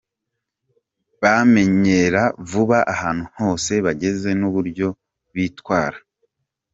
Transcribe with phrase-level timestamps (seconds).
[1.21, 4.87] Bamenyera vuba ahantu hose bageze n’uburyo
[5.35, 5.97] bitwara.